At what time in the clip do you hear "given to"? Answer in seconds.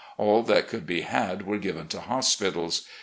1.59-2.01